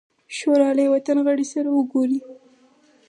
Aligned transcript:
شورا 0.37 0.69
له 0.77 0.81
یوه 0.87 0.99
تن 1.05 1.17
غړي 1.27 1.45
سره 1.53 1.69
وګوري. 1.71 2.19